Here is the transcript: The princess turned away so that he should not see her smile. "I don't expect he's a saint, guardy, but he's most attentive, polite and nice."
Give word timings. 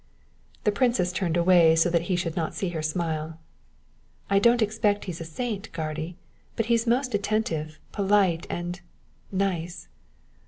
The 0.63 0.71
princess 0.71 1.11
turned 1.13 1.37
away 1.37 1.75
so 1.75 1.87
that 1.91 2.01
he 2.09 2.15
should 2.15 2.35
not 2.35 2.55
see 2.55 2.69
her 2.69 2.81
smile. 2.81 3.37
"I 4.31 4.39
don't 4.39 4.63
expect 4.63 5.05
he's 5.05 5.21
a 5.21 5.25
saint, 5.25 5.71
guardy, 5.73 6.17
but 6.55 6.65
he's 6.65 6.87
most 6.87 7.13
attentive, 7.13 7.79
polite 7.91 8.47
and 8.49 8.81
nice." 9.31 9.89